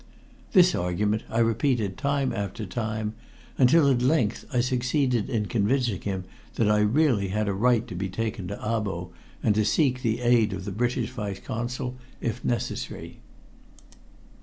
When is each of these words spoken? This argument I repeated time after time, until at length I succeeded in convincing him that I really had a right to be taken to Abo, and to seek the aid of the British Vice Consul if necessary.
This 0.53 0.73
argument 0.73 1.21
I 1.29 1.37
repeated 1.37 1.95
time 1.95 2.33
after 2.33 2.65
time, 2.65 3.13
until 3.59 3.87
at 3.87 4.01
length 4.01 4.45
I 4.51 4.59
succeeded 4.59 5.29
in 5.29 5.45
convincing 5.45 6.01
him 6.01 6.23
that 6.55 6.67
I 6.71 6.79
really 6.79 7.27
had 7.27 7.47
a 7.47 7.53
right 7.53 7.87
to 7.87 7.93
be 7.93 8.09
taken 8.09 8.47
to 8.47 8.55
Abo, 8.57 9.11
and 9.43 9.53
to 9.53 9.63
seek 9.63 10.01
the 10.01 10.21
aid 10.21 10.53
of 10.53 10.65
the 10.65 10.71
British 10.71 11.11
Vice 11.11 11.39
Consul 11.39 11.97
if 12.19 12.43
necessary. 12.43 13.19